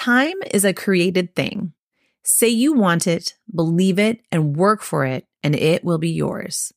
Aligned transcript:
Time 0.00 0.36
is 0.50 0.64
a 0.64 0.72
created 0.72 1.36
thing. 1.36 1.74
Say 2.22 2.48
you 2.48 2.72
want 2.72 3.06
it, 3.06 3.34
believe 3.54 3.98
it, 3.98 4.22
and 4.32 4.56
work 4.56 4.80
for 4.80 5.04
it, 5.04 5.26
and 5.42 5.54
it 5.54 5.84
will 5.84 5.98
be 5.98 6.08
yours. 6.08 6.72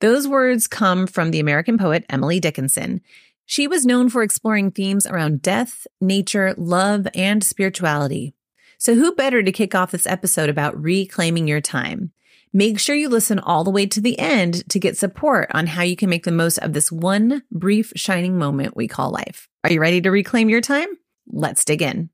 Those 0.00 0.28
words 0.28 0.68
come 0.68 1.08
from 1.08 1.32
the 1.32 1.40
American 1.40 1.76
poet 1.76 2.04
Emily 2.08 2.38
Dickinson. 2.38 3.00
She 3.46 3.66
was 3.66 3.84
known 3.84 4.08
for 4.08 4.22
exploring 4.22 4.70
themes 4.70 5.08
around 5.08 5.42
death, 5.42 5.88
nature, 6.00 6.54
love, 6.56 7.08
and 7.16 7.42
spirituality. 7.42 8.36
So, 8.78 8.94
who 8.94 9.12
better 9.12 9.42
to 9.42 9.50
kick 9.50 9.74
off 9.74 9.90
this 9.90 10.06
episode 10.06 10.48
about 10.48 10.80
reclaiming 10.80 11.48
your 11.48 11.60
time? 11.60 12.12
Make 12.52 12.78
sure 12.78 12.94
you 12.94 13.08
listen 13.08 13.40
all 13.40 13.64
the 13.64 13.72
way 13.72 13.86
to 13.86 14.00
the 14.00 14.16
end 14.20 14.70
to 14.70 14.78
get 14.78 14.96
support 14.96 15.50
on 15.52 15.66
how 15.66 15.82
you 15.82 15.96
can 15.96 16.10
make 16.10 16.22
the 16.22 16.30
most 16.30 16.58
of 16.58 16.74
this 16.74 16.92
one 16.92 17.42
brief 17.50 17.92
shining 17.96 18.38
moment 18.38 18.76
we 18.76 18.86
call 18.86 19.10
life. 19.10 19.48
Are 19.64 19.72
you 19.72 19.80
ready 19.80 20.00
to 20.00 20.12
reclaim 20.12 20.48
your 20.48 20.60
time? 20.60 20.90
Let's 21.26 21.64
dig 21.64 21.82
in. 21.82 22.10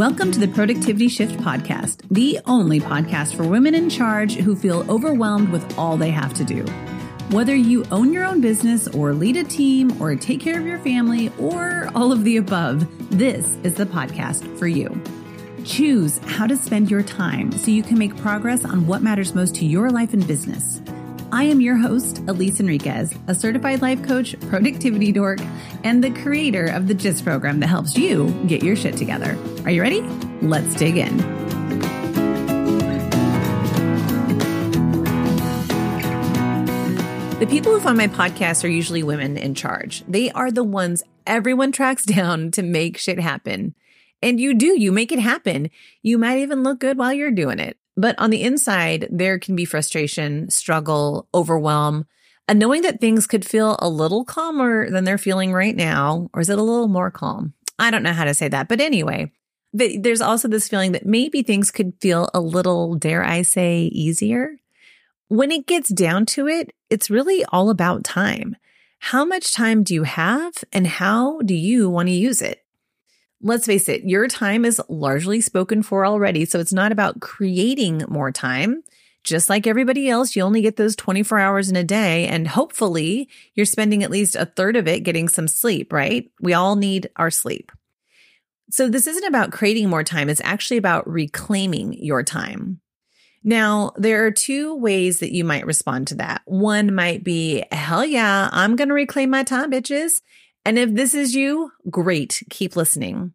Welcome 0.00 0.32
to 0.32 0.40
the 0.40 0.48
Productivity 0.48 1.08
Shift 1.08 1.36
Podcast, 1.40 2.00
the 2.10 2.40
only 2.46 2.80
podcast 2.80 3.36
for 3.36 3.46
women 3.46 3.74
in 3.74 3.90
charge 3.90 4.34
who 4.34 4.56
feel 4.56 4.90
overwhelmed 4.90 5.50
with 5.50 5.78
all 5.78 5.98
they 5.98 6.10
have 6.10 6.32
to 6.36 6.42
do. 6.42 6.64
Whether 7.32 7.54
you 7.54 7.84
own 7.90 8.10
your 8.10 8.24
own 8.24 8.40
business 8.40 8.88
or 8.88 9.12
lead 9.12 9.36
a 9.36 9.44
team 9.44 10.00
or 10.00 10.16
take 10.16 10.40
care 10.40 10.58
of 10.58 10.64
your 10.64 10.78
family 10.78 11.30
or 11.38 11.90
all 11.94 12.12
of 12.12 12.24
the 12.24 12.38
above, 12.38 12.88
this 13.10 13.58
is 13.62 13.74
the 13.74 13.84
podcast 13.84 14.58
for 14.58 14.66
you. 14.66 14.98
Choose 15.66 16.16
how 16.24 16.46
to 16.46 16.56
spend 16.56 16.90
your 16.90 17.02
time 17.02 17.52
so 17.52 17.70
you 17.70 17.82
can 17.82 17.98
make 17.98 18.16
progress 18.16 18.64
on 18.64 18.86
what 18.86 19.02
matters 19.02 19.34
most 19.34 19.54
to 19.56 19.66
your 19.66 19.90
life 19.90 20.14
and 20.14 20.26
business. 20.26 20.80
I 21.32 21.44
am 21.44 21.60
your 21.60 21.76
host, 21.76 22.18
Elise 22.26 22.58
Enriquez, 22.58 23.14
a 23.28 23.36
certified 23.36 23.82
life 23.82 24.02
coach, 24.02 24.34
productivity 24.48 25.12
dork, 25.12 25.38
and 25.84 26.02
the 26.02 26.10
creator 26.10 26.66
of 26.66 26.88
the 26.88 26.94
GIST 26.94 27.24
program 27.24 27.60
that 27.60 27.68
helps 27.68 27.96
you 27.96 28.30
get 28.48 28.64
your 28.64 28.74
shit 28.74 28.96
together. 28.96 29.38
Are 29.64 29.70
you 29.70 29.80
ready? 29.80 30.02
Let's 30.42 30.74
dig 30.74 30.96
in. 30.96 31.16
The 37.38 37.46
people 37.48 37.72
who 37.72 37.80
find 37.80 37.96
my 37.96 38.08
podcast 38.08 38.64
are 38.64 38.68
usually 38.68 39.04
women 39.04 39.36
in 39.36 39.54
charge. 39.54 40.02
They 40.08 40.32
are 40.32 40.50
the 40.50 40.64
ones 40.64 41.04
everyone 41.28 41.70
tracks 41.70 42.04
down 42.06 42.50
to 42.52 42.62
make 42.62 42.98
shit 42.98 43.20
happen. 43.20 43.76
And 44.20 44.40
you 44.40 44.52
do, 44.52 44.78
you 44.78 44.90
make 44.90 45.12
it 45.12 45.20
happen. 45.20 45.70
You 46.02 46.18
might 46.18 46.38
even 46.38 46.64
look 46.64 46.80
good 46.80 46.98
while 46.98 47.12
you're 47.12 47.30
doing 47.30 47.60
it. 47.60 47.76
But 48.00 48.18
on 48.18 48.30
the 48.30 48.42
inside, 48.42 49.08
there 49.10 49.38
can 49.38 49.54
be 49.54 49.66
frustration, 49.66 50.48
struggle, 50.48 51.28
overwhelm, 51.34 52.06
and 52.48 52.58
knowing 52.58 52.80
that 52.80 52.98
things 52.98 53.26
could 53.26 53.44
feel 53.44 53.76
a 53.78 53.90
little 53.90 54.24
calmer 54.24 54.88
than 54.88 55.04
they're 55.04 55.18
feeling 55.18 55.52
right 55.52 55.76
now. 55.76 56.30
Or 56.32 56.40
is 56.40 56.48
it 56.48 56.58
a 56.58 56.62
little 56.62 56.88
more 56.88 57.10
calm? 57.10 57.52
I 57.78 57.90
don't 57.90 58.02
know 58.02 58.14
how 58.14 58.24
to 58.24 58.32
say 58.32 58.48
that. 58.48 58.68
But 58.68 58.80
anyway, 58.80 59.32
there's 59.74 60.22
also 60.22 60.48
this 60.48 60.66
feeling 60.66 60.92
that 60.92 61.04
maybe 61.04 61.42
things 61.42 61.70
could 61.70 61.92
feel 62.00 62.30
a 62.32 62.40
little, 62.40 62.94
dare 62.94 63.22
I 63.22 63.42
say, 63.42 63.82
easier. 63.82 64.56
When 65.28 65.50
it 65.50 65.66
gets 65.66 65.90
down 65.90 66.24
to 66.26 66.48
it, 66.48 66.72
it's 66.88 67.10
really 67.10 67.44
all 67.52 67.68
about 67.68 68.02
time. 68.02 68.56
How 69.00 69.26
much 69.26 69.52
time 69.52 69.82
do 69.82 69.92
you 69.92 70.04
have 70.04 70.54
and 70.72 70.86
how 70.86 71.42
do 71.42 71.54
you 71.54 71.90
want 71.90 72.08
to 72.08 72.14
use 72.14 72.40
it? 72.40 72.64
Let's 73.42 73.66
face 73.66 73.88
it, 73.88 74.04
your 74.04 74.28
time 74.28 74.64
is 74.64 74.80
largely 74.88 75.40
spoken 75.40 75.82
for 75.82 76.04
already. 76.04 76.44
So 76.44 76.60
it's 76.60 76.72
not 76.72 76.92
about 76.92 77.20
creating 77.20 78.04
more 78.08 78.32
time. 78.32 78.82
Just 79.22 79.50
like 79.50 79.66
everybody 79.66 80.08
else, 80.08 80.34
you 80.34 80.42
only 80.42 80.62
get 80.62 80.76
those 80.76 80.96
24 80.96 81.38
hours 81.38 81.68
in 81.68 81.76
a 81.76 81.84
day. 81.84 82.26
And 82.26 82.48
hopefully 82.48 83.28
you're 83.54 83.66
spending 83.66 84.02
at 84.02 84.10
least 84.10 84.34
a 84.34 84.46
third 84.46 84.76
of 84.76 84.88
it 84.88 85.00
getting 85.00 85.28
some 85.28 85.46
sleep, 85.46 85.92
right? 85.92 86.30
We 86.40 86.54
all 86.54 86.76
need 86.76 87.10
our 87.16 87.30
sleep. 87.30 87.70
So 88.70 88.88
this 88.88 89.06
isn't 89.06 89.26
about 89.26 89.52
creating 89.52 89.90
more 89.90 90.04
time. 90.04 90.28
It's 90.28 90.40
actually 90.44 90.78
about 90.78 91.08
reclaiming 91.08 91.92
your 91.94 92.22
time. 92.22 92.80
Now, 93.42 93.92
there 93.96 94.26
are 94.26 94.30
two 94.30 94.76
ways 94.76 95.20
that 95.20 95.32
you 95.32 95.44
might 95.44 95.66
respond 95.66 96.08
to 96.08 96.16
that. 96.16 96.42
One 96.44 96.94
might 96.94 97.24
be, 97.24 97.64
hell 97.72 98.04
yeah, 98.04 98.48
I'm 98.52 98.76
going 98.76 98.88
to 98.88 98.94
reclaim 98.94 99.30
my 99.30 99.42
time, 99.42 99.72
bitches. 99.72 100.20
And 100.64 100.78
if 100.78 100.94
this 100.94 101.14
is 101.14 101.34
you, 101.34 101.72
great, 101.88 102.42
keep 102.50 102.76
listening. 102.76 103.34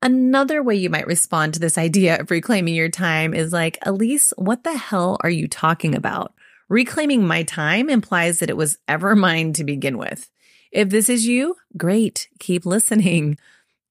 Another 0.00 0.62
way 0.62 0.76
you 0.76 0.90
might 0.90 1.06
respond 1.06 1.54
to 1.54 1.60
this 1.60 1.76
idea 1.76 2.20
of 2.20 2.30
reclaiming 2.30 2.74
your 2.74 2.88
time 2.88 3.34
is 3.34 3.52
like, 3.52 3.78
Elise, 3.82 4.32
what 4.36 4.62
the 4.62 4.76
hell 4.76 5.16
are 5.22 5.30
you 5.30 5.48
talking 5.48 5.94
about? 5.94 6.34
Reclaiming 6.68 7.26
my 7.26 7.42
time 7.42 7.88
implies 7.88 8.38
that 8.38 8.50
it 8.50 8.56
was 8.56 8.78
ever 8.86 9.16
mine 9.16 9.52
to 9.54 9.64
begin 9.64 9.98
with. 9.98 10.30
If 10.70 10.90
this 10.90 11.08
is 11.08 11.26
you, 11.26 11.56
great, 11.76 12.28
keep 12.38 12.66
listening. 12.66 13.38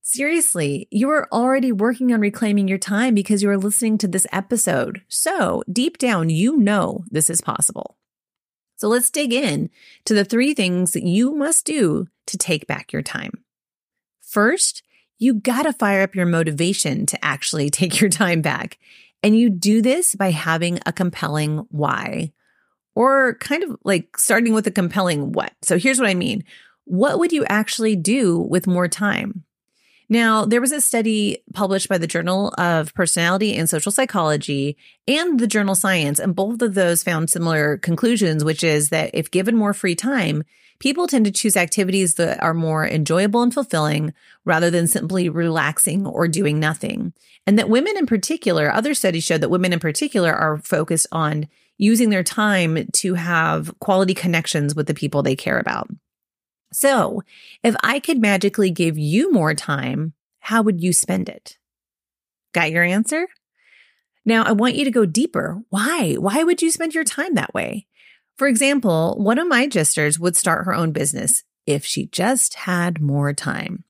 Seriously, 0.02 0.88
you 0.90 1.10
are 1.10 1.28
already 1.34 1.74
working 1.74 2.14
on 2.14 2.22
reclaiming 2.22 2.70
your 2.70 2.78
time 2.78 3.14
because 3.14 3.44
you 3.44 3.50
are 3.50 3.58
listening 3.58 3.98
to 3.98 4.08
this 4.08 4.28
episode. 4.32 5.02
So 5.10 5.64
deep 5.70 5.98
down, 5.98 6.30
you 6.30 6.56
know 6.56 7.04
this 7.10 7.30
is 7.30 7.42
possible. 7.42 7.98
So 8.78 8.88
let's 8.88 9.10
dig 9.10 9.34
in 9.34 9.70
to 10.06 10.14
the 10.14 10.24
three 10.24 10.54
things 10.54 10.94
that 10.94 11.04
you 11.04 11.36
must 11.36 11.66
do 11.66 12.08
to 12.28 12.38
take 12.38 12.68
back 12.68 12.94
your 12.94 13.02
time. 13.02 13.32
First, 14.22 14.84
you 15.18 15.34
gotta 15.34 15.74
fire 15.74 16.04
up 16.04 16.16
your 16.16 16.28
motivation 16.28 17.06
to 17.08 17.26
actually 17.26 17.70
take 17.72 18.00
your 18.00 18.10
time 18.10 18.42
back. 18.42 18.78
And 19.24 19.38
you 19.38 19.50
do 19.50 19.82
this 19.82 20.14
by 20.16 20.32
having 20.32 20.80
a 20.86 20.94
compelling 20.94 21.66
why 21.70 22.34
or 22.94 23.36
kind 23.40 23.64
of 23.64 23.78
like 23.84 24.18
starting 24.18 24.54
with 24.54 24.68
a 24.68 24.72
compelling 24.72 25.32
what. 25.32 25.54
So 25.64 25.78
here's 25.78 26.00
what 26.00 26.10
I 26.10 26.14
mean. 26.14 26.44
What 26.86 27.20
would 27.20 27.32
you 27.32 27.46
actually 27.46 27.96
do 27.96 28.40
with 28.40 28.68
more 28.68 28.88
time? 28.88 29.44
Now, 30.10 30.46
there 30.46 30.62
was 30.62 30.72
a 30.72 30.80
study 30.80 31.40
published 31.54 31.90
by 31.90 31.98
the 31.98 32.08
Journal 32.08 32.54
of 32.58 32.94
Personality 32.94 33.56
and 33.56 33.70
Social 33.70 33.92
Psychology 33.92 34.78
and 35.06 35.38
the 35.38 35.48
journal 35.48 35.76
Science, 35.76 36.18
and 36.20 36.36
both 36.36 36.62
of 36.62 36.76
those 36.76 37.04
found 37.04 37.30
similar 37.30 37.78
conclusions, 37.78 38.44
which 38.44 38.64
is 38.64 38.90
that 38.90 39.12
if 39.14 39.32
given 39.32 39.58
more 39.58 39.74
free 39.74 39.96
time, 39.96 40.44
people 40.80 41.08
tend 41.08 41.26
to 41.26 41.32
choose 41.32 41.58
activities 41.58 42.16
that 42.16 42.42
are 42.42 42.54
more 42.54 42.88
enjoyable 42.88 43.42
and 43.42 43.54
fulfilling 43.54 44.14
rather 44.46 44.70
than 44.70 44.88
simply 44.88 45.28
relaxing 45.28 46.06
or 46.06 46.28
doing 46.30 46.58
nothing. 46.58 47.12
And 47.46 47.60
that 47.60 47.70
women 47.70 47.98
in 47.98 48.06
particular, 48.06 48.72
other 48.72 48.94
studies 48.94 49.26
showed 49.26 49.42
that 49.42 49.50
women 49.50 49.74
in 49.74 49.80
particular 49.80 50.34
are 50.34 50.60
focused 50.60 51.08
on 51.12 51.48
using 51.78 52.10
their 52.10 52.24
time 52.24 52.88
to 52.92 53.16
have 53.16 53.78
quality 53.80 54.14
connections 54.14 54.74
with 54.74 54.88
the 54.88 54.94
people 54.94 55.22
they 55.22 55.36
care 55.36 55.60
about. 55.60 55.90
So, 56.72 57.24
if 57.64 57.76
I 57.84 58.00
could 58.00 58.20
magically 58.20 58.72
give 58.72 58.98
you 58.98 59.32
more 59.32 59.54
time, 59.54 60.14
how 60.40 60.62
would 60.62 60.82
you 60.82 60.94
spend 60.94 61.30
it? 61.30 61.58
Got 62.54 62.72
your 62.72 62.84
answer? 62.84 63.28
Now, 64.26 64.44
I 64.44 64.52
want 64.52 64.76
you 64.76 64.84
to 64.84 64.92
go 64.92 65.06
deeper. 65.06 65.62
Why? 65.70 66.16
Why 66.16 66.44
would 66.44 66.62
you 66.62 66.72
spend 66.72 66.94
your 66.94 67.06
time 67.06 67.36
that 67.36 67.54
way? 67.54 67.88
For 68.38 68.48
example, 68.48 69.16
one 69.18 69.40
of 69.40 69.48
my 69.48 69.66
gisters 69.66 70.20
would 70.20 70.36
start 70.36 70.66
her 70.66 70.74
own 70.74 70.92
business 70.92 71.44
if 71.66 71.86
she 71.86 72.08
just 72.08 72.56
had 72.56 73.02
more 73.02 73.34
time. 73.34 73.84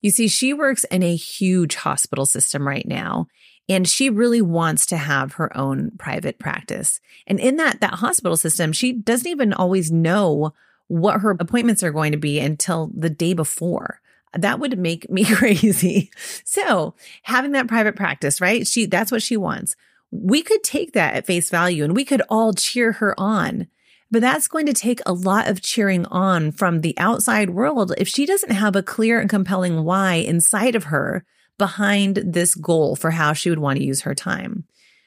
You 0.00 0.10
see, 0.10 0.28
she 0.28 0.52
works 0.52 0.84
in 0.84 1.02
a 1.02 1.16
huge 1.16 1.76
hospital 1.76 2.26
system 2.26 2.66
right 2.66 2.86
now, 2.86 3.26
and 3.68 3.88
she 3.88 4.10
really 4.10 4.42
wants 4.42 4.86
to 4.86 4.96
have 4.96 5.34
her 5.34 5.56
own 5.56 5.92
private 5.98 6.38
practice. 6.38 7.00
And 7.26 7.40
in 7.40 7.56
that, 7.56 7.80
that 7.80 7.94
hospital 7.94 8.36
system, 8.36 8.72
she 8.72 8.92
doesn't 8.92 9.26
even 9.26 9.52
always 9.52 9.90
know 9.90 10.52
what 10.88 11.20
her 11.20 11.30
appointments 11.30 11.82
are 11.82 11.92
going 11.92 12.12
to 12.12 12.18
be 12.18 12.38
until 12.38 12.90
the 12.94 13.10
day 13.10 13.32
before. 13.32 14.00
That 14.32 14.60
would 14.60 14.78
make 14.78 15.08
me 15.10 15.24
crazy. 15.34 16.10
So 16.44 16.94
having 17.22 17.52
that 17.52 17.68
private 17.68 17.96
practice, 17.96 18.40
right? 18.40 18.66
She, 18.66 18.86
that's 18.86 19.12
what 19.12 19.22
she 19.22 19.36
wants. 19.36 19.76
We 20.10 20.42
could 20.42 20.62
take 20.62 20.92
that 20.92 21.14
at 21.14 21.26
face 21.26 21.50
value 21.50 21.84
and 21.84 21.96
we 21.96 22.04
could 22.04 22.22
all 22.28 22.52
cheer 22.52 22.92
her 22.92 23.18
on. 23.18 23.68
But 24.10 24.20
that's 24.20 24.46
going 24.46 24.66
to 24.66 24.72
take 24.72 25.00
a 25.04 25.12
lot 25.12 25.48
of 25.48 25.62
cheering 25.62 26.06
on 26.06 26.52
from 26.52 26.80
the 26.80 26.96
outside 26.96 27.50
world 27.50 27.92
if 27.98 28.06
she 28.06 28.24
doesn't 28.24 28.52
have 28.52 28.76
a 28.76 28.82
clear 28.82 29.18
and 29.18 29.28
compelling 29.28 29.82
why 29.82 30.14
inside 30.14 30.76
of 30.76 30.84
her 30.84 31.24
behind 31.58 32.16
this 32.24 32.54
goal 32.54 32.94
for 32.94 33.10
how 33.10 33.32
she 33.32 33.50
would 33.50 33.58
want 33.58 33.78
to 33.78 33.84
use 33.84 34.02
her 34.02 34.14
time. 34.14 34.64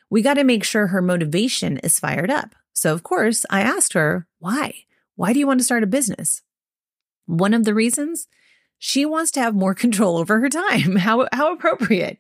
We 0.10 0.22
got 0.22 0.34
to 0.34 0.44
make 0.44 0.64
sure 0.64 0.88
her 0.88 1.02
motivation 1.02 1.78
is 1.78 2.00
fired 2.00 2.30
up. 2.30 2.56
So, 2.74 2.94
of 2.94 3.04
course, 3.04 3.46
I 3.50 3.62
asked 3.62 3.94
her, 3.94 4.28
why? 4.40 4.74
Why 5.19 5.33
do 5.33 5.39
you 5.39 5.48
want 5.48 5.60
to 5.60 5.66
start 5.66 5.83
a 5.83 5.88
business? 5.88 6.44
One 7.25 7.54
of 7.54 7.66
the 7.66 7.74
reasons 7.74 8.30
she 8.77 9.06
wants 9.06 9.31
to 9.31 9.42
have 9.42 9.54
more 9.54 9.75
control 9.86 10.16
over 10.16 10.39
her 10.39 10.48
time. 10.48 10.95
How, 10.95 11.27
how 11.33 11.51
appropriate. 11.51 12.19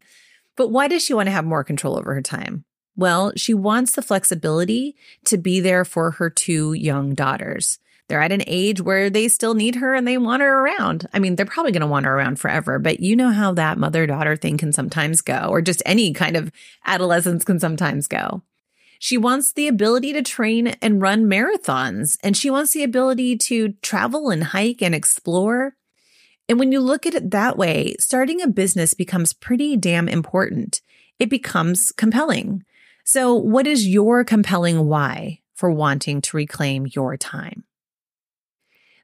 But 0.57 0.67
why 0.67 0.89
does 0.89 1.01
she 1.01 1.13
want 1.13 1.27
to 1.27 1.31
have 1.31 1.45
more 1.45 1.63
control 1.63 1.97
over 1.97 2.13
her 2.13 2.21
time? 2.21 2.65
Well, 2.97 3.31
she 3.37 3.53
wants 3.53 3.93
the 3.93 4.01
flexibility 4.01 4.97
to 5.23 5.37
be 5.37 5.61
there 5.61 5.85
for 5.85 6.11
her 6.11 6.29
two 6.29 6.73
young 6.73 7.15
daughters. 7.15 7.79
They're 8.09 8.21
at 8.21 8.33
an 8.33 8.43
age 8.45 8.81
where 8.81 9.09
they 9.09 9.29
still 9.29 9.53
need 9.53 9.75
her 9.75 9.95
and 9.95 10.05
they 10.05 10.17
want 10.17 10.41
her 10.41 10.59
around. 10.59 11.07
I 11.13 11.19
mean, 11.19 11.37
they're 11.37 11.45
probably 11.45 11.71
going 11.71 11.79
to 11.79 11.87
want 11.87 12.05
her 12.05 12.13
around 12.13 12.37
forever, 12.37 12.79
but 12.79 12.99
you 12.99 13.15
know 13.15 13.29
how 13.29 13.53
that 13.53 13.77
mother 13.77 14.07
daughter 14.07 14.35
thing 14.35 14.57
can 14.57 14.73
sometimes 14.73 15.21
go, 15.21 15.47
or 15.49 15.61
just 15.61 15.81
any 15.85 16.11
kind 16.11 16.35
of 16.35 16.51
adolescence 16.85 17.45
can 17.45 17.61
sometimes 17.61 18.09
go. 18.09 18.41
She 19.01 19.17
wants 19.17 19.53
the 19.53 19.69
ability 19.69 20.11
to 20.11 20.21
train 20.21 20.67
and 20.81 21.01
run 21.01 21.25
marathons, 21.25 22.17
and 22.21 22.35
she 22.35 22.49
wants 22.49 22.73
the 22.73 22.83
ability 22.83 23.37
to 23.37 23.69
travel 23.81 24.29
and 24.29 24.43
hike 24.43 24.81
and 24.81 24.93
explore. 24.93 25.75
And 26.49 26.59
when 26.59 26.73
you 26.73 26.81
look 26.81 27.05
at 27.05 27.15
it 27.15 27.31
that 27.31 27.57
way, 27.57 27.95
starting 27.97 28.41
a 28.41 28.47
business 28.47 28.93
becomes 28.93 29.31
pretty 29.31 29.77
damn 29.77 30.09
important. 30.09 30.81
It 31.17 31.29
becomes 31.29 31.93
compelling. 31.93 32.65
So, 33.05 33.33
what 33.33 33.67
is 33.67 33.87
your 33.87 34.25
compelling 34.25 34.85
why 34.85 35.39
for 35.55 35.71
wanting 35.71 36.19
to 36.21 36.37
reclaim 36.37 36.85
your 36.91 37.15
time? 37.15 37.63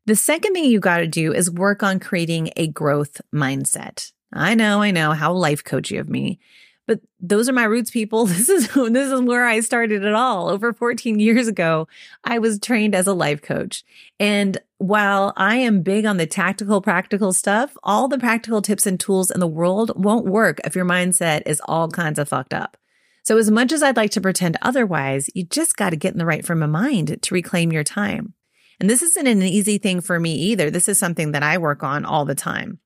The 0.06 0.16
second 0.16 0.54
thing 0.54 0.66
you 0.66 0.82
got 0.82 0.98
to 0.98 1.08
do 1.08 1.34
is 1.34 1.50
work 1.50 1.84
on 1.84 2.02
creating 2.02 2.52
a 2.58 2.68
growth 2.68 3.22
mindset. 3.34 4.12
I 4.34 4.56
know, 4.56 4.82
I 4.82 4.92
know 4.92 5.14
how 5.14 5.32
life 5.32 5.64
coachy 5.64 5.98
of 5.98 6.10
me, 6.10 6.40
but 6.88 7.00
those 7.20 7.50
are 7.50 7.54
my 7.54 7.64
roots, 7.64 7.90
people. 7.90 8.28
This 8.36 8.50
is 8.50 8.68
this 8.68 9.12
is 9.12 9.22
where 9.22 9.46
I 9.46 9.60
started 9.62 10.04
it 10.04 10.14
all. 10.14 10.50
Over 10.50 10.74
14 10.74 11.20
years 11.20 11.48
ago, 11.48 11.88
I 12.24 12.40
was 12.40 12.60
trained 12.60 12.94
as 12.94 13.08
a 13.08 13.14
life 13.14 13.42
coach. 13.42 13.84
And 14.20 14.58
while 14.78 15.34
I 15.38 15.56
am 15.56 15.82
big 15.82 16.06
on 16.06 16.18
the 16.18 16.28
tactical, 16.28 16.82
practical 16.82 17.34
stuff, 17.34 17.76
all 17.84 18.08
the 18.08 18.20
practical 18.20 18.62
tips 18.62 18.86
and 18.86 19.00
tools 19.00 19.32
in 19.32 19.40
the 19.40 19.48
world 19.48 19.92
won't 19.96 20.26
work 20.26 20.60
if 20.66 20.76
your 20.76 20.86
mindset 20.86 21.44
is 21.46 21.62
all 21.66 21.90
kinds 21.90 22.20
of 22.20 22.30
fucked 22.30 22.54
up. 22.54 22.78
So 23.24 23.38
as 23.38 23.50
much 23.50 23.72
as 23.72 23.82
I'd 23.82 23.98
like 23.98 24.12
to 24.12 24.22
pretend 24.22 24.58
otherwise, 24.62 25.30
you 25.34 25.44
just 25.44 25.76
got 25.76 25.90
to 25.92 25.96
get 25.96 26.14
in 26.14 26.20
the 26.20 26.26
right 26.26 26.46
frame 26.46 26.62
of 26.62 26.70
mind 26.70 27.18
to 27.22 27.34
reclaim 27.34 27.72
your 27.72 27.84
time. 27.84 28.34
And 28.80 28.90
this 28.90 29.02
isn't 29.02 29.26
an 29.26 29.42
easy 29.42 29.78
thing 29.78 30.02
for 30.02 30.20
me 30.20 30.34
either. 30.36 30.70
This 30.70 30.88
is 30.88 31.00
something 31.00 31.32
that 31.32 31.42
I 31.42 31.58
work 31.58 31.82
on 31.82 32.06
all 32.06 32.26
the 32.26 32.36
time. 32.36 32.80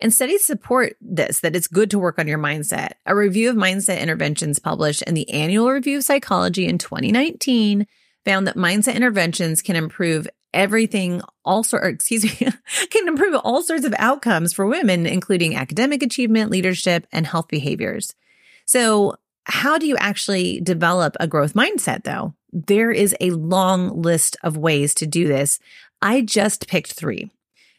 And 0.00 0.12
studies 0.12 0.44
support 0.44 0.96
this, 1.00 1.40
that 1.40 1.56
it's 1.56 1.68
good 1.68 1.90
to 1.90 1.98
work 1.98 2.18
on 2.18 2.28
your 2.28 2.38
mindset. 2.38 2.92
A 3.06 3.14
review 3.14 3.50
of 3.50 3.56
mindset 3.56 4.00
interventions 4.00 4.58
published 4.58 5.02
in 5.02 5.14
the 5.14 5.28
Annual 5.30 5.70
Review 5.70 5.98
of 5.98 6.04
Psychology 6.04 6.66
in 6.66 6.78
2019 6.78 7.86
found 8.24 8.46
that 8.46 8.56
mindset 8.56 8.94
interventions 8.94 9.62
can 9.62 9.76
improve 9.76 10.28
everything, 10.54 11.22
all 11.44 11.62
sort, 11.62 11.84
excuse 11.94 12.24
me, 12.24 12.48
can 12.90 13.08
improve 13.08 13.34
all 13.44 13.62
sorts 13.62 13.84
of 13.84 13.94
outcomes 13.98 14.52
for 14.52 14.66
women, 14.66 15.06
including 15.06 15.56
academic 15.56 16.02
achievement, 16.02 16.50
leadership, 16.50 17.06
and 17.12 17.26
health 17.26 17.48
behaviors. 17.48 18.14
So 18.64 19.16
how 19.44 19.78
do 19.78 19.86
you 19.86 19.96
actually 19.96 20.60
develop 20.60 21.16
a 21.18 21.26
growth 21.26 21.54
mindset 21.54 22.04
though? 22.04 22.34
There 22.52 22.90
is 22.90 23.14
a 23.20 23.30
long 23.30 24.02
list 24.02 24.36
of 24.42 24.56
ways 24.56 24.94
to 24.94 25.06
do 25.06 25.26
this. 25.26 25.58
I 26.00 26.20
just 26.20 26.68
picked 26.68 26.92
three. 26.92 27.30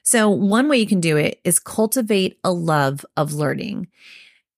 So 0.04 0.30
one 0.30 0.68
way 0.68 0.78
you 0.78 0.88
can 0.88 1.00
do 1.00 1.18
it 1.18 1.40
is 1.44 1.60
cultivate 1.60 2.38
a 2.44 2.52
love 2.52 3.06
of 3.18 3.34
learning. 3.34 3.88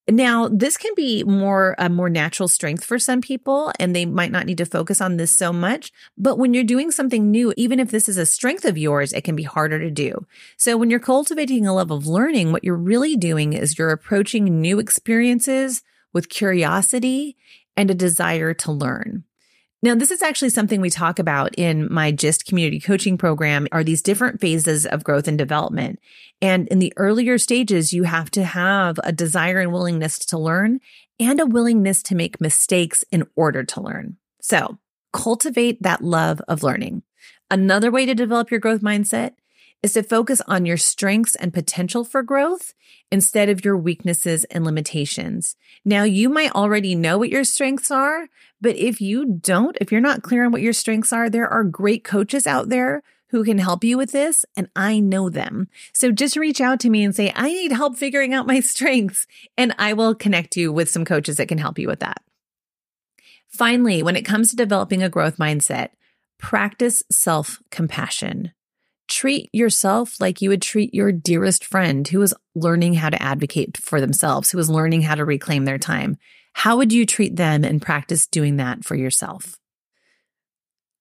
Now, 0.07 0.47
this 0.47 0.77
can 0.77 0.93
be 0.95 1.23
more 1.23 1.73
a 1.79 1.89
more 1.89 2.11
natural 2.11 2.47
strength 2.47 2.85
for 2.85 2.99
some 2.99 3.21
people 3.21 3.71
and 3.79 3.95
they 3.95 4.05
might 4.05 4.31
not 4.31 4.45
need 4.45 4.59
to 4.59 4.65
focus 4.65 5.01
on 5.01 5.17
this 5.17 5.35
so 5.35 5.51
much, 5.51 5.91
but 6.15 6.37
when 6.37 6.53
you're 6.53 6.63
doing 6.63 6.91
something 6.91 7.31
new, 7.31 7.53
even 7.57 7.79
if 7.79 7.89
this 7.89 8.07
is 8.07 8.17
a 8.17 8.25
strength 8.25 8.65
of 8.65 8.77
yours, 8.77 9.13
it 9.13 9.23
can 9.23 9.35
be 9.35 9.43
harder 9.43 9.79
to 9.79 9.89
do. 9.89 10.27
So 10.57 10.77
when 10.77 10.91
you're 10.91 10.99
cultivating 10.99 11.65
a 11.65 11.73
love 11.73 11.89
of 11.89 12.05
learning, 12.05 12.51
what 12.51 12.63
you're 12.63 12.75
really 12.75 13.15
doing 13.15 13.53
is 13.53 13.79
you're 13.79 13.89
approaching 13.89 14.61
new 14.61 14.77
experiences 14.77 15.81
with 16.13 16.29
curiosity 16.29 17.35
and 17.75 17.89
a 17.89 17.95
desire 17.95 18.53
to 18.53 18.71
learn. 18.71 19.23
Now, 19.85 19.93
this 19.93 20.09
is 20.09 20.23
actually 20.23 20.49
something 20.49 20.81
we 20.81 20.89
talk 20.89 21.19
about 21.19 21.53
in 21.59 21.93
my 21.93 22.09
GIST 22.09 22.47
community 22.47 22.79
coaching 22.79 23.19
program 23.19 23.67
are 23.71 23.83
these 23.83 24.01
different 24.01 24.41
phases 24.41 24.87
of 24.87 25.03
growth 25.03 25.27
and 25.27 25.37
development. 25.37 25.99
And 26.41 26.67
in 26.69 26.79
the 26.79 26.91
earlier 26.97 27.37
stages, 27.37 27.93
you 27.93 28.01
have 28.01 28.31
to 28.31 28.45
have 28.45 28.99
a 29.03 29.11
desire 29.11 29.59
and 29.59 29.71
willingness 29.71 30.17
to 30.25 30.39
learn 30.39 30.79
and 31.19 31.39
a 31.39 31.45
willingness 31.45 32.01
to 32.01 32.15
make 32.15 32.41
mistakes 32.41 33.03
in 33.11 33.27
order 33.35 33.63
to 33.63 33.79
learn. 33.79 34.17
So 34.41 34.79
cultivate 35.13 35.83
that 35.83 36.03
love 36.03 36.41
of 36.47 36.63
learning. 36.63 37.03
Another 37.51 37.91
way 37.91 38.07
to 38.07 38.15
develop 38.15 38.49
your 38.49 38.59
growth 38.59 38.81
mindset 38.81 39.33
is 39.85 39.93
to 39.93 40.01
focus 40.01 40.41
on 40.47 40.65
your 40.65 40.77
strengths 40.77 41.35
and 41.35 41.53
potential 41.53 42.03
for 42.03 42.23
growth 42.23 42.73
instead 43.11 43.49
of 43.49 43.63
your 43.63 43.77
weaknesses 43.77 44.43
and 44.45 44.65
limitations. 44.65 45.55
Now, 45.85 46.01
you 46.01 46.27
might 46.27 46.53
already 46.53 46.95
know 46.95 47.19
what 47.19 47.29
your 47.29 47.43
strengths 47.43 47.91
are, 47.91 48.27
but 48.59 48.75
if 48.77 48.99
you 48.99 49.37
don't, 49.39 49.77
if 49.79 49.91
you're 49.91 50.01
not 50.01 50.23
clear 50.23 50.43
on 50.43 50.51
what 50.51 50.63
your 50.63 50.73
strengths 50.73 51.13
are, 51.13 51.29
there 51.29 51.47
are 51.47 51.63
great 51.63 52.03
coaches 52.03 52.47
out 52.47 52.69
there 52.69 53.03
who 53.29 53.43
can 53.43 53.59
help 53.59 53.83
you 53.83 53.95
with 53.95 54.11
this, 54.11 54.43
and 54.57 54.69
I 54.75 54.99
know 54.99 55.29
them. 55.29 55.67
So 55.93 56.11
just 56.11 56.35
reach 56.35 56.59
out 56.59 56.79
to 56.79 56.89
me 56.89 57.03
and 57.03 57.15
say, 57.15 57.31
I 57.35 57.49
need 57.49 57.71
help 57.71 57.95
figuring 57.95 58.33
out 58.33 58.47
my 58.47 58.59
strengths, 58.61 59.27
and 59.55 59.75
I 59.77 59.93
will 59.93 60.15
connect 60.15 60.57
you 60.57 60.73
with 60.73 60.89
some 60.89 61.05
coaches 61.05 61.37
that 61.37 61.47
can 61.47 61.59
help 61.59 61.77
you 61.77 61.87
with 61.87 61.99
that. 61.99 62.23
Finally, 63.47 64.01
when 64.01 64.15
it 64.15 64.25
comes 64.25 64.49
to 64.49 64.55
developing 64.55 65.03
a 65.03 65.09
growth 65.09 65.37
mindset, 65.37 65.89
practice 66.39 67.03
self 67.11 67.59
compassion. 67.69 68.51
Treat 69.07 69.49
yourself 69.53 70.19
like 70.19 70.41
you 70.41 70.49
would 70.49 70.61
treat 70.61 70.93
your 70.93 71.11
dearest 71.11 71.63
friend 71.63 72.07
who 72.07 72.21
is 72.21 72.33
learning 72.55 72.95
how 72.95 73.09
to 73.09 73.21
advocate 73.21 73.77
for 73.77 74.01
themselves, 74.01 74.51
who 74.51 74.57
is 74.57 74.69
learning 74.69 75.03
how 75.03 75.15
to 75.15 75.25
reclaim 75.25 75.65
their 75.65 75.77
time. 75.77 76.17
How 76.53 76.77
would 76.77 76.91
you 76.91 77.05
treat 77.05 77.35
them 77.35 77.63
and 77.63 77.81
practice 77.81 78.25
doing 78.25 78.57
that 78.57 78.83
for 78.83 78.95
yourself? 78.95 79.57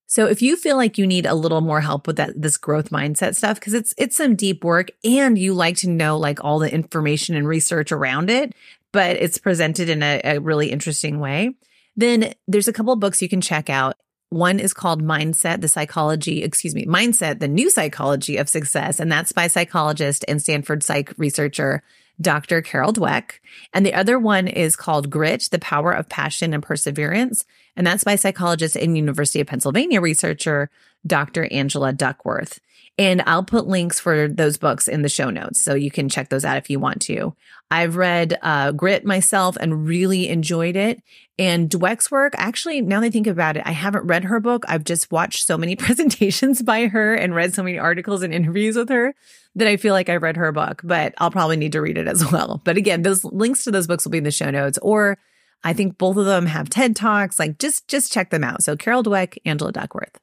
So 0.07 0.27
if 0.27 0.43
you 0.43 0.57
feel 0.57 0.77
like 0.77 0.97
you 0.97 1.07
need 1.07 1.27
a 1.27 1.35
little 1.35 1.61
more 1.61 1.81
help 1.81 2.07
with 2.07 2.17
that 2.17 2.41
this 2.41 2.57
growth 2.57 2.91
mindset 2.91 3.35
stuff 3.35 3.59
because 3.59 3.75
it's 3.75 3.93
it's 3.99 4.17
some 4.17 4.37
deep 4.37 4.63
work 4.63 4.91
and 5.03 5.37
you 5.37 5.55
like 5.55 5.77
to 5.79 5.91
know 5.91 6.19
like 6.19 6.45
all 6.45 6.61
the 6.61 6.73
information 6.73 7.35
and 7.35 7.49
research 7.49 7.91
around 7.91 8.31
it, 8.31 8.55
but 8.93 9.17
it's 9.17 9.39
presented 9.39 9.89
in 9.89 10.05
a, 10.05 10.21
a 10.23 10.39
really 10.39 10.71
interesting 10.71 11.19
way, 11.19 11.57
then 11.97 12.33
there's 12.47 12.69
a 12.69 12.73
couple 12.73 12.95
books 12.97 13.23
you 13.23 13.29
can 13.29 13.41
check 13.41 13.69
out. 13.69 13.97
One 14.31 14.59
is 14.59 14.75
called 14.75 15.03
Mindset, 15.03 15.61
the 15.61 15.69
psychology, 15.69 16.43
excuse 16.43 16.75
me, 16.75 16.87
Mindset, 16.87 17.39
the 17.39 17.49
new 17.49 17.71
psychology 17.71 18.37
of 18.37 18.49
success. 18.49 18.99
And 18.99 19.11
that's 19.11 19.33
by 19.33 19.47
psychologist 19.47 20.25
and 20.27 20.41
Stanford 20.41 20.83
psych 20.83 21.13
researcher, 21.17 21.83
Dr. 22.21 22.63
Carol 22.63 22.93
Dweck. 22.93 23.41
And 23.73 23.85
the 23.85 23.95
other 23.95 24.19
one 24.19 24.49
is 24.49 24.77
called 24.77 25.11
Grit, 25.11 25.49
the 25.51 25.59
power 25.59 25.93
of 25.93 26.09
passion 26.09 26.55
and 26.55 26.63
perseverance. 26.63 27.45
And 27.77 27.87
that's 27.87 28.05
by 28.05 28.17
psychologist 28.17 28.77
and 28.77 28.97
University 28.97 29.41
of 29.41 29.47
Pennsylvania 29.47 30.01
researcher, 30.01 30.71
Dr. 31.07 31.47
Angela 31.53 31.93
Duckworth. 31.93 32.61
And 32.97 33.23
I'll 33.27 33.45
put 33.45 33.67
links 33.67 33.99
for 33.99 34.29
those 34.29 34.57
books 34.57 34.87
in 34.87 35.03
the 35.03 35.09
show 35.09 35.29
notes. 35.29 35.61
So 35.61 35.75
you 35.75 35.91
can 35.91 36.09
check 36.09 36.29
those 36.29 36.45
out 36.45 36.59
if 36.59 36.71
you 36.71 36.79
want 36.79 37.03
to. 37.03 37.35
I've 37.71 37.97
read 37.97 38.39
uh, 38.41 38.71
Grit 38.71 39.05
myself 39.05 39.57
and 39.57 39.87
really 39.87 40.29
enjoyed 40.29 40.77
it. 40.77 41.03
And 41.37 41.69
Dweck's 41.69 42.11
work, 42.13 42.35
actually, 42.37 42.81
now 42.81 43.01
that 43.01 43.07
I 43.07 43.11
think 43.11 43.27
about 43.27 43.57
it, 43.57 43.65
I 43.67 43.73
haven't 43.73 44.07
read 44.07 44.25
her 44.25 44.39
book. 44.39 44.65
I've 44.69 44.85
just 44.85 45.11
watched 45.11 45.45
so 45.45 45.59
many 45.59 45.75
presentations 45.77 46.63
by 46.63 46.87
her 46.87 47.15
and 47.15 47.35
read 47.35 47.53
so 47.53 47.65
many 47.65 47.79
articles 47.79 48.23
and 48.23 48.33
interviews 48.33 48.77
with 48.77 48.91
her 48.91 49.15
that 49.57 49.67
I 49.67 49.77
feel 49.77 49.93
like 49.93 50.09
I've 50.09 50.23
read 50.23 50.37
her 50.37 50.53
book, 50.53 50.81
but 50.85 51.15
I'll 51.19 51.33
probably 51.33 51.57
need 51.57 51.73
to 51.73 51.81
read 51.81 51.99
it 51.99 52.07
as 52.07 52.31
well. 52.33 52.61
But 52.65 52.77
again, 52.77 53.03
those 53.03 53.25
links 53.25 53.65
to 53.65 53.73
those 53.73 53.89
books 53.89 54.05
will 54.05 54.13
be 54.13 54.19
in 54.19 54.25
the 54.25 54.31
show 54.31 54.51
notes 54.51 54.79
or 54.81 55.19
I 55.65 55.73
think 55.73 55.99
both 55.99 56.17
of 56.17 56.27
them 56.27 56.47
have 56.47 56.69
TED 56.69 56.95
Talks. 56.95 57.39
Like 57.39 57.59
just, 57.59 57.89
just 57.89 58.13
check 58.13 58.31
them 58.31 58.45
out. 58.45 58.63
So 58.63 58.77
Carol 58.77 59.03
Dweck, 59.03 59.39
Angela 59.45 59.73
Duckworth. 59.73 60.19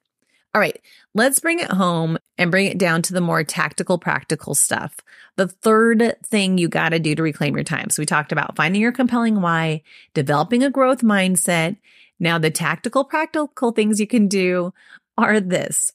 All 0.54 0.60
right, 0.60 0.78
let's 1.14 1.40
bring 1.40 1.60
it 1.60 1.70
home 1.70 2.18
and 2.36 2.50
bring 2.50 2.66
it 2.66 2.76
down 2.76 3.00
to 3.02 3.14
the 3.14 3.22
more 3.22 3.42
tactical, 3.42 3.98
practical 3.98 4.54
stuff. 4.54 4.96
The 5.36 5.48
third 5.48 6.16
thing 6.26 6.58
you 6.58 6.68
got 6.68 6.90
to 6.90 6.98
do 6.98 7.14
to 7.14 7.22
reclaim 7.22 7.54
your 7.54 7.64
time. 7.64 7.88
So 7.88 8.02
we 8.02 8.06
talked 8.06 8.32
about 8.32 8.54
finding 8.54 8.82
your 8.82 8.92
compelling 8.92 9.40
why, 9.40 9.82
developing 10.12 10.62
a 10.62 10.68
growth 10.68 11.00
mindset. 11.00 11.78
Now, 12.20 12.38
the 12.38 12.50
tactical, 12.50 13.02
practical 13.02 13.72
things 13.72 13.98
you 13.98 14.06
can 14.06 14.28
do 14.28 14.74
are 15.16 15.40
this. 15.40 15.90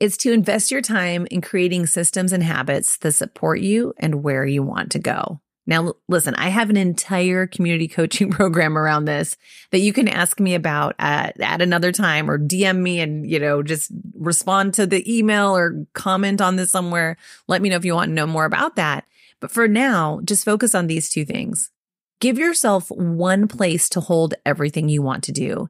It's 0.00 0.18
to 0.18 0.32
invest 0.32 0.70
your 0.70 0.82
time 0.82 1.26
in 1.30 1.40
creating 1.40 1.86
systems 1.86 2.34
and 2.34 2.42
habits 2.42 2.98
that 2.98 3.12
support 3.12 3.60
you 3.60 3.94
and 3.96 4.22
where 4.22 4.44
you 4.44 4.62
want 4.62 4.92
to 4.92 4.98
go. 4.98 5.40
Now, 5.66 5.94
listen, 6.08 6.34
I 6.36 6.48
have 6.48 6.70
an 6.70 6.76
entire 6.76 7.46
community 7.46 7.88
coaching 7.88 8.30
program 8.32 8.78
around 8.78 9.04
this 9.04 9.36
that 9.70 9.80
you 9.80 9.92
can 9.92 10.08
ask 10.08 10.38
me 10.38 10.54
about 10.54 10.94
at, 10.98 11.38
at 11.40 11.60
another 11.60 11.92
time 11.92 12.30
or 12.30 12.38
DM 12.38 12.78
me 12.78 13.00
and, 13.00 13.28
you 13.28 13.38
know, 13.38 13.62
just 13.62 13.90
respond 14.14 14.74
to 14.74 14.86
the 14.86 15.04
email 15.12 15.56
or 15.56 15.86
comment 15.92 16.40
on 16.40 16.56
this 16.56 16.70
somewhere. 16.70 17.16
Let 17.48 17.62
me 17.62 17.68
know 17.68 17.76
if 17.76 17.84
you 17.84 17.94
want 17.94 18.10
to 18.10 18.14
know 18.14 18.26
more 18.26 18.44
about 18.44 18.76
that. 18.76 19.04
But 19.40 19.50
for 19.50 19.68
now, 19.68 20.20
just 20.24 20.44
focus 20.44 20.74
on 20.74 20.86
these 20.86 21.10
two 21.10 21.24
things. 21.24 21.70
Give 22.20 22.38
yourself 22.38 22.90
one 22.90 23.48
place 23.48 23.88
to 23.90 24.00
hold 24.00 24.34
everything 24.46 24.88
you 24.88 25.02
want 25.02 25.24
to 25.24 25.32
do. 25.32 25.68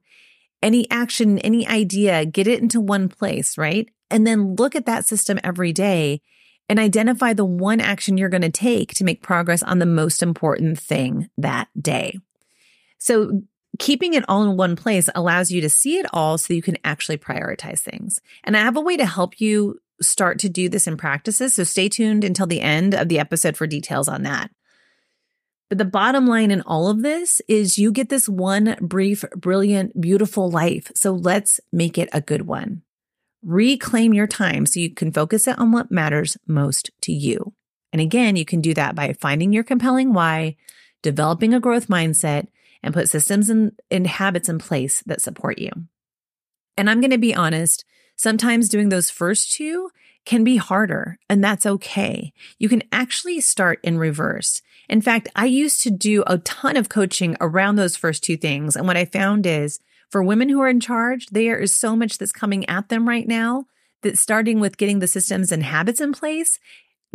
Any 0.63 0.89
action, 0.89 1.39
any 1.39 1.67
idea, 1.67 2.25
get 2.25 2.47
it 2.47 2.61
into 2.61 2.79
one 2.79 3.09
place, 3.09 3.57
right? 3.57 3.89
And 4.09 4.25
then 4.25 4.55
look 4.55 4.75
at 4.75 4.85
that 4.85 5.05
system 5.05 5.39
every 5.43 5.73
day 5.73 6.21
and 6.69 6.79
identify 6.79 7.33
the 7.33 7.45
one 7.45 7.79
action 7.79 8.17
you're 8.17 8.29
going 8.29 8.41
to 8.41 8.49
take 8.49 8.93
to 8.95 9.03
make 9.03 9.21
progress 9.21 9.63
on 9.63 9.79
the 9.79 9.85
most 9.85 10.21
important 10.21 10.79
thing 10.79 11.29
that 11.37 11.69
day. 11.79 12.19
So 12.97 13.41
keeping 13.79 14.13
it 14.13 14.25
all 14.27 14.43
in 14.43 14.57
one 14.57 14.75
place 14.75 15.09
allows 15.15 15.51
you 15.51 15.61
to 15.61 15.69
see 15.69 15.97
it 15.97 16.05
all 16.11 16.37
so 16.37 16.53
you 16.53 16.61
can 16.61 16.77
actually 16.83 17.17
prioritize 17.17 17.79
things. 17.79 18.19
And 18.43 18.57
I 18.57 18.61
have 18.61 18.77
a 18.77 18.81
way 18.81 18.97
to 18.97 19.05
help 19.05 19.39
you 19.39 19.79
start 20.01 20.39
to 20.39 20.49
do 20.49 20.69
this 20.69 20.87
in 20.87 20.97
practices. 20.97 21.53
So 21.53 21.63
stay 21.63 21.89
tuned 21.89 22.23
until 22.23 22.47
the 22.47 22.61
end 22.61 22.93
of 22.93 23.09
the 23.09 23.19
episode 23.19 23.57
for 23.57 23.67
details 23.67 24.07
on 24.07 24.23
that. 24.23 24.51
But 25.69 25.79
the 25.79 25.85
bottom 25.85 26.27
line 26.27 26.51
in 26.51 26.61
all 26.61 26.87
of 26.87 27.01
this 27.01 27.41
is 27.47 27.77
you 27.77 27.91
get 27.91 28.09
this 28.09 28.29
one 28.29 28.77
brief, 28.79 29.25
brilliant, 29.35 29.99
beautiful 29.99 30.49
life. 30.49 30.91
So 30.95 31.11
let's 31.11 31.59
make 31.71 31.97
it 31.97 32.09
a 32.13 32.21
good 32.21 32.43
one. 32.43 32.83
Reclaim 33.47 34.13
your 34.13 34.27
time 34.27 34.65
so 34.65 34.81
you 34.81 34.93
can 34.93 35.09
focus 35.09 35.47
it 35.47 35.57
on 35.57 35.71
what 35.71 35.89
matters 35.89 36.35
most 36.45 36.91
to 37.03 37.13
you. 37.13 37.53
And 37.93 38.01
again, 38.01 38.35
you 38.35 38.43
can 38.43 38.59
do 38.59 38.73
that 38.73 38.93
by 38.93 39.13
finding 39.13 39.53
your 39.53 39.63
compelling 39.63 40.13
why, 40.13 40.57
developing 41.01 41.53
a 41.53 41.61
growth 41.61 41.87
mindset, 41.87 42.47
and 42.83 42.93
put 42.93 43.07
systems 43.07 43.49
and, 43.49 43.71
and 43.89 44.05
habits 44.05 44.49
in 44.49 44.59
place 44.59 45.01
that 45.05 45.21
support 45.21 45.59
you. 45.59 45.71
And 46.75 46.89
I'm 46.89 46.99
going 46.99 47.11
to 47.11 47.17
be 47.17 47.33
honest, 47.33 47.85
sometimes 48.17 48.67
doing 48.67 48.89
those 48.89 49.09
first 49.09 49.53
two 49.53 49.91
can 50.25 50.43
be 50.43 50.57
harder, 50.57 51.17
and 51.29 51.41
that's 51.41 51.65
okay. 51.65 52.33
You 52.59 52.67
can 52.67 52.83
actually 52.91 53.39
start 53.39 53.79
in 53.81 53.97
reverse. 53.97 54.61
In 54.89 55.01
fact, 55.01 55.29
I 55.37 55.45
used 55.45 55.81
to 55.83 55.89
do 55.89 56.25
a 56.27 56.39
ton 56.39 56.75
of 56.75 56.89
coaching 56.89 57.37
around 57.39 57.77
those 57.77 57.95
first 57.95 58.25
two 58.25 58.35
things. 58.35 58.75
And 58.75 58.85
what 58.85 58.97
I 58.97 59.05
found 59.05 59.45
is 59.45 59.79
for 60.09 60.23
women 60.23 60.49
who 60.49 60.61
are 60.61 60.69
in 60.69 60.79
charge, 60.79 61.27
there 61.27 61.57
is 61.57 61.75
so 61.75 61.95
much 61.95 62.17
that's 62.17 62.31
coming 62.31 62.67
at 62.69 62.89
them 62.89 63.07
right 63.07 63.27
now 63.27 63.65
that 64.03 64.17
starting 64.17 64.59
with 64.59 64.77
getting 64.77 64.99
the 64.99 65.07
systems 65.07 65.51
and 65.51 65.63
habits 65.63 65.99
in 65.99 66.13
place 66.13 66.59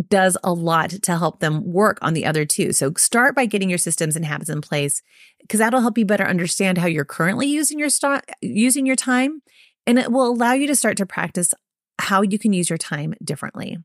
does 0.08 0.36
a 0.42 0.52
lot 0.52 0.90
to 0.90 1.16
help 1.16 1.40
them 1.40 1.64
work 1.64 1.98
on 2.02 2.14
the 2.14 2.26
other 2.26 2.44
two. 2.44 2.72
So 2.72 2.92
start 2.96 3.34
by 3.34 3.46
getting 3.46 3.68
your 3.68 3.78
systems 3.78 4.16
and 4.16 4.24
habits 4.24 4.50
in 4.50 4.60
place 4.60 5.02
because 5.40 5.58
that'll 5.58 5.80
help 5.80 5.98
you 5.98 6.04
better 6.04 6.26
understand 6.26 6.78
how 6.78 6.86
you're 6.86 7.04
currently 7.04 7.46
using 7.46 7.78
your 7.78 7.90
st- 7.90 8.24
using 8.40 8.86
your 8.86 8.96
time 8.96 9.42
and 9.86 9.98
it 9.98 10.10
will 10.10 10.26
allow 10.26 10.52
you 10.52 10.66
to 10.66 10.76
start 10.76 10.96
to 10.98 11.06
practice 11.06 11.54
how 11.98 12.22
you 12.22 12.38
can 12.38 12.52
use 12.52 12.70
your 12.70 12.78
time 12.78 13.14
differently. 13.22 13.78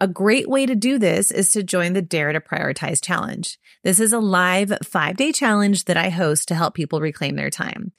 A 0.00 0.08
great 0.08 0.48
way 0.48 0.66
to 0.66 0.74
do 0.74 0.98
this 0.98 1.30
is 1.30 1.52
to 1.52 1.62
join 1.62 1.92
the 1.92 2.02
Dare 2.02 2.32
to 2.32 2.40
Prioritize 2.40 3.02
Challenge. 3.02 3.58
This 3.84 4.00
is 4.00 4.12
a 4.12 4.18
live 4.18 4.72
five 4.82 5.16
day 5.16 5.30
challenge 5.30 5.84
that 5.84 5.96
I 5.96 6.08
host 6.08 6.48
to 6.48 6.54
help 6.54 6.74
people 6.74 7.00
reclaim 7.00 7.36
their 7.36 7.50
time. 7.50 7.92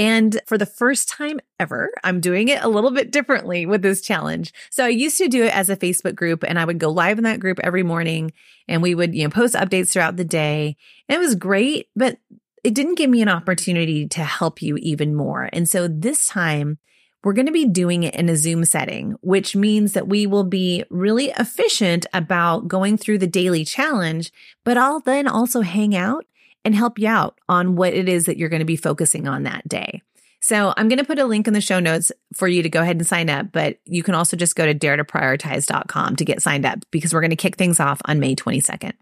And 0.00 0.40
for 0.46 0.56
the 0.56 0.64
first 0.64 1.10
time 1.10 1.40
ever, 1.58 1.90
I'm 2.02 2.22
doing 2.22 2.48
it 2.48 2.62
a 2.62 2.68
little 2.68 2.90
bit 2.90 3.12
differently 3.12 3.66
with 3.66 3.82
this 3.82 4.00
challenge. 4.00 4.54
So 4.70 4.86
I 4.86 4.88
used 4.88 5.18
to 5.18 5.28
do 5.28 5.44
it 5.44 5.54
as 5.54 5.68
a 5.68 5.76
Facebook 5.76 6.14
group 6.14 6.42
and 6.42 6.58
I 6.58 6.64
would 6.64 6.78
go 6.78 6.88
live 6.88 7.18
in 7.18 7.24
that 7.24 7.38
group 7.38 7.60
every 7.62 7.82
morning 7.82 8.32
and 8.66 8.80
we 8.80 8.94
would, 8.94 9.14
you 9.14 9.24
know, 9.24 9.30
post 9.30 9.54
updates 9.54 9.92
throughout 9.92 10.16
the 10.16 10.24
day. 10.24 10.78
And 11.06 11.16
it 11.16 11.18
was 11.18 11.34
great, 11.34 11.90
but 11.94 12.16
it 12.64 12.72
didn't 12.72 12.94
give 12.94 13.10
me 13.10 13.20
an 13.20 13.28
opportunity 13.28 14.08
to 14.08 14.24
help 14.24 14.62
you 14.62 14.78
even 14.78 15.14
more. 15.14 15.50
And 15.52 15.68
so 15.68 15.86
this 15.86 16.24
time 16.24 16.78
we're 17.22 17.34
going 17.34 17.44
to 17.44 17.52
be 17.52 17.66
doing 17.66 18.02
it 18.02 18.14
in 18.14 18.30
a 18.30 18.36
Zoom 18.36 18.64
setting, 18.64 19.16
which 19.20 19.54
means 19.54 19.92
that 19.92 20.08
we 20.08 20.26
will 20.26 20.44
be 20.44 20.82
really 20.88 21.26
efficient 21.38 22.06
about 22.14 22.68
going 22.68 22.96
through 22.96 23.18
the 23.18 23.26
daily 23.26 23.66
challenge, 23.66 24.32
but 24.64 24.78
I'll 24.78 25.00
then 25.00 25.28
also 25.28 25.60
hang 25.60 25.94
out 25.94 26.24
and 26.64 26.74
help 26.74 26.98
you 26.98 27.08
out 27.08 27.38
on 27.48 27.76
what 27.76 27.94
it 27.94 28.08
is 28.08 28.24
that 28.26 28.36
you're 28.36 28.48
going 28.48 28.60
to 28.60 28.66
be 28.66 28.76
focusing 28.76 29.26
on 29.26 29.44
that 29.44 29.66
day. 29.68 30.02
So 30.40 30.72
I'm 30.76 30.88
going 30.88 30.98
to 30.98 31.04
put 31.04 31.18
a 31.18 31.26
link 31.26 31.46
in 31.46 31.54
the 31.54 31.60
show 31.60 31.80
notes 31.80 32.10
for 32.34 32.48
you 32.48 32.62
to 32.62 32.70
go 32.70 32.80
ahead 32.80 32.96
and 32.96 33.06
sign 33.06 33.28
up, 33.28 33.52
but 33.52 33.78
you 33.84 34.02
can 34.02 34.14
also 34.14 34.36
just 34.36 34.56
go 34.56 34.64
to 34.64 34.74
daretoprioritize.com 34.74 36.16
to 36.16 36.24
get 36.24 36.42
signed 36.42 36.64
up 36.64 36.78
because 36.90 37.12
we're 37.12 37.20
going 37.20 37.30
to 37.30 37.36
kick 37.36 37.56
things 37.56 37.78
off 37.78 38.00
on 38.06 38.20
May 38.20 38.34
22nd. 38.34 38.92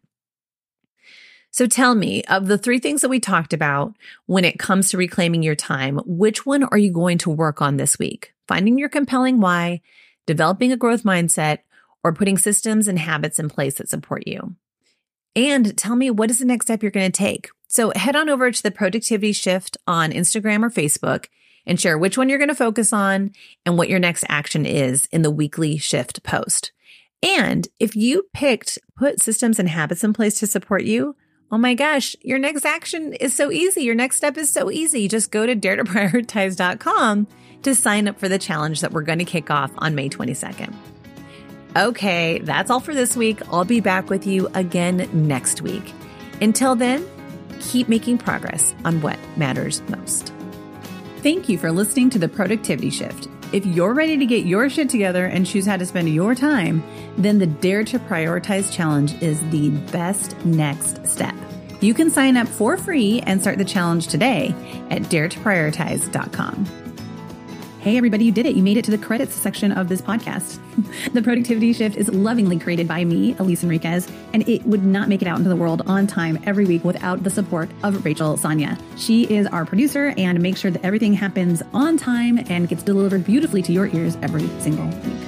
So 1.51 1.67
tell 1.67 1.95
me, 1.95 2.23
of 2.25 2.47
the 2.47 2.59
three 2.59 2.79
things 2.79 3.01
that 3.01 3.09
we 3.09 3.21
talked 3.21 3.53
about 3.53 3.95
when 4.27 4.45
it 4.45 4.59
comes 4.59 4.91
to 4.91 4.99
reclaiming 4.99 5.43
your 5.43 5.55
time, 5.55 5.99
which 6.05 6.45
one 6.45 6.65
are 6.65 6.79
you 6.79 6.93
going 6.93 7.19
to 7.19 7.31
work 7.31 7.63
on 7.63 7.77
this 7.77 7.99
week? 7.99 8.35
Finding 8.47 8.79
your 8.79 8.89
compelling 8.89 9.41
why, 9.41 9.81
developing 10.27 10.73
a 10.73 10.77
growth 10.77 11.05
mindset, 11.05 11.61
or 12.05 12.13
putting 12.13 12.37
systems 12.39 12.87
and 12.87 12.99
habits 12.99 13.39
in 13.39 13.49
place 13.49 13.75
that 13.75 13.89
support 13.89 14.27
you? 14.27 14.55
And 15.39 15.79
tell 15.79 15.95
me 15.95 16.11
what 16.11 16.33
is 16.33 16.41
the 16.41 16.45
next 16.45 16.67
step 16.67 16.83
you're 16.83 16.91
going 16.91 17.13
to 17.13 17.17
take. 17.17 17.51
So 17.69 17.93
head 17.95 18.17
on 18.17 18.29
over 18.29 18.51
to 18.51 18.61
the 18.61 18.73
productivity 18.73 19.33
shift 19.33 19.77
on 19.87 20.11
Instagram 20.11 20.65
or 20.65 20.69
Facebook 20.69 21.27
and 21.65 21.81
share 21.81 21.97
which 21.97 22.19
one 22.19 22.29
you're 22.29 22.39
going 22.39 22.49
to 22.49 22.57
focus 22.57 22.93
on 22.93 23.31
and 23.65 23.79
what 23.79 23.89
your 23.89 24.01
next 24.01 24.25
action 24.29 24.67
is 24.67 25.07
in 25.13 25.23
the 25.23 25.31
weekly 25.31 25.79
shift 25.79 26.25
post. 26.25 26.73
And 27.23 27.69
if 27.79 27.95
you 27.95 28.27
picked 28.35 28.81
put 28.97 29.23
systems 29.23 29.61
and 29.61 29.69
habits 29.69 30.03
in 30.03 30.13
place 30.13 30.41
to 30.41 30.49
support 30.49 30.83
you, 30.83 31.15
Oh 31.51 31.57
my 31.57 31.73
gosh, 31.73 32.15
your 32.21 32.39
next 32.39 32.67
action 32.67 33.15
is 33.15 33.33
so 33.33 33.51
easy. 33.51 33.83
Your 33.83 33.95
next 33.95 34.17
step 34.17 34.37
is 34.37 34.53
so 34.53 34.71
easy. 34.71 35.09
Just 35.09 35.31
go 35.31 35.47
to 35.47 35.57
daretoprioritize.com 35.57 37.27
to 37.63 37.75
sign 37.75 38.07
up 38.07 38.21
for 38.21 38.29
the 38.29 38.39
challenge 38.39 38.83
that 38.83 38.93
we're 38.93 39.01
going 39.01 39.19
to 39.21 39.25
kick 39.25 39.51
off 39.51 39.71
on 39.79 39.95
May 39.95 40.11
22nd. 40.11 40.75
Okay, 41.77 42.39
that's 42.41 42.71
all 42.71 42.81
for 42.81 42.95
this 42.95 43.17
week. 43.17 43.41
I'll 43.53 43.65
be 43.65 43.81
back 43.81 44.11
with 44.11 44.27
you 44.27 44.49
again 44.55 45.09
next 45.13 45.63
week. 45.63 45.93
Until 46.41 46.75
then, 46.75 47.07
keep 47.61 47.89
making 47.89 48.19
progress 48.19 48.75
on 48.85 49.01
what 49.01 49.19
matters 49.37 49.83
most. 49.89 50.33
Thank 51.19 51.49
you 51.49 51.59
for 51.59 51.71
listening 51.71 52.11
to 52.11 52.19
the 52.19 52.29
Productivity 52.29 52.91
Shift. 52.91 53.29
If 53.53 53.65
you're 53.65 53.95
ready 53.95 54.17
to 54.17 54.27
get 54.27 54.45
your 54.45 54.69
shit 54.69 54.89
together 54.91 55.27
and 55.27 55.47
choose 55.47 55.67
how 55.67 55.77
to 55.77 55.87
spend 55.87 56.09
your 56.15 56.35
time, 56.35 56.83
then 57.17 57.39
the 57.39 57.47
Dare 57.47 57.85
to 57.85 57.99
Prioritize 57.99 58.73
Challenge 58.73 59.21
is 59.23 59.41
the 59.51 59.71
best 59.91 60.37
next 60.45 61.07
step. 61.07 61.35
You 61.81 61.95
can 61.95 62.11
sign 62.11 62.37
up 62.37 62.49
for 62.49 62.77
free 62.77 63.21
and 63.27 63.41
start 63.41 63.59
the 63.59 63.65
challenge 63.65 64.09
today 64.09 64.55
at 64.91 65.03
daretoprioritize.com. 65.03 66.88
Hey, 67.81 67.97
everybody, 67.97 68.25
you 68.25 68.33
did 68.33 68.45
it. 68.45 68.57
You 68.57 68.63
made 68.65 68.77
it 68.77 68.85
to 68.87 68.91
the 68.91 68.99
credits 68.99 69.37
section 69.37 69.71
of 69.71 69.89
this 69.89 70.03
podcast. 70.03 70.59
the 71.13 71.23
Productivity 71.23 71.73
Shift 71.73 71.97
is 71.97 72.09
lovingly 72.09 72.59
created 72.59 72.89
by 72.89 73.05
me, 73.05 73.37
Elise 73.39 73.63
Enriquez, 73.63 74.11
and 74.33 74.47
it 74.49 74.67
would 74.67 74.85
not 74.85 75.09
make 75.09 75.23
it 75.23 75.29
out 75.29 75.39
into 75.39 75.49
the 75.49 75.55
world 75.55 75.83
on 75.87 76.09
time 76.09 76.41
every 76.45 76.65
week 76.65 76.83
without 76.83 77.23
the 77.23 77.31
support 77.31 77.71
of 77.85 78.05
Rachel 78.05 78.37
Sanya. 78.37 78.77
She 78.97 79.33
is 79.33 79.47
our 79.47 79.65
producer 79.65 80.13
and 80.19 80.41
makes 80.41 80.59
sure 80.59 80.73
that 80.73 80.85
everything 80.85 81.13
happens 81.13 81.63
on 81.73 81.97
time 81.97 82.41
and 82.51 82.69
gets 82.69 82.83
delivered 82.83 83.25
beautifully 83.25 83.63
to 83.63 83.73
your 83.73 83.87
ears 83.87 84.19
every 84.23 84.49
single 84.61 84.87
week. 84.87 85.28